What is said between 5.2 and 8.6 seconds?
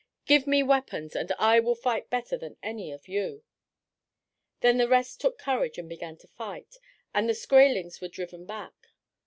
took courage and began to fight, and the Skraelings were driven